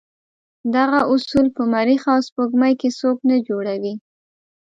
[0.75, 3.93] دغه اصول په مریخ او سپوږمۍ کې څوک نه جوړوي.